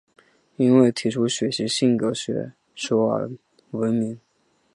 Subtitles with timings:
[0.55, 3.29] 因为提出血型性格学说而
[3.69, 4.19] 闻名。